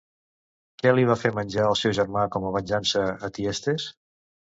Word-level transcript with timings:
Què 0.79 0.93
li 0.93 1.03
va 1.09 1.17
fer 1.23 1.31
menjar 1.39 1.65
el 1.73 1.77
seu 1.81 1.93
germà 1.97 2.23
com 2.37 2.47
a 2.47 2.53
venjança 2.57 3.05
a 3.29 3.31
Tiestes? 3.37 3.87